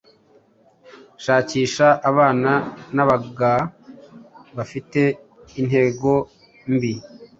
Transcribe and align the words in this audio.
Shakisha 1.23 1.87
abana 2.09 2.51
nabagao 2.95 3.63
bafite 4.55 5.01
intego 5.59 6.11
mbi 6.73 6.93